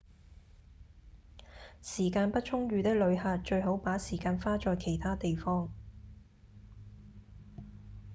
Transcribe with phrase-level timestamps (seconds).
[1.83, 5.71] 時間不充裕的旅客最好把時間花在其他地方